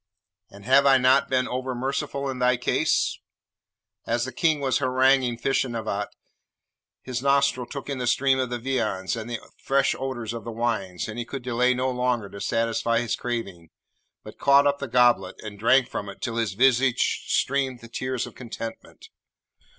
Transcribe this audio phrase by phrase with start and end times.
[0.49, 3.19] And have I not been over merciful in thy case?'
[4.07, 6.07] As the King was haranguing Feshnavat,
[7.03, 10.51] his nostril took in the steam of the viands and the fresh odours of the
[10.51, 13.69] wines, and he could delay no longer to satisfy his craving,
[14.23, 18.25] but caught up the goblet, and drank from it till his visage streamed the tears
[18.25, 19.09] of contentment.